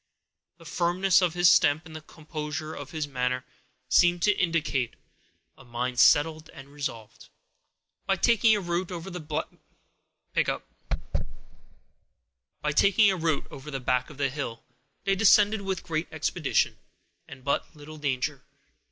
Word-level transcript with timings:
The 0.57 0.65
firmness 0.65 1.21
of 1.21 1.35
his 1.35 1.47
step, 1.47 1.85
and 1.85 1.95
the 1.95 2.01
composure 2.01 2.73
of 2.73 2.89
his 2.89 3.07
manner, 3.07 3.45
seemed 3.87 4.23
to 4.23 4.31
indicate 4.35 4.95
a 5.55 5.63
mind 5.63 5.99
settled 5.99 6.49
and 6.55 6.69
resolved. 6.69 7.29
By 8.07 8.15
taking 8.15 8.55
a 8.55 8.61
route 8.61 8.91
over 8.91 9.11
the 9.11 9.19
back 9.19 9.45
of 14.09 14.17
the 14.17 14.29
hill, 14.33 14.63
they 15.03 15.15
descended 15.15 15.61
with 15.61 15.83
great 15.83 16.07
expedition, 16.11 16.79
and 17.27 17.43
but 17.43 17.75
little 17.75 17.99
danger. 17.99 18.41